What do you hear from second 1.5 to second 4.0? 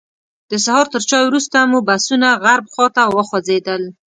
مو بسونه غرب خواته وخوځېدل.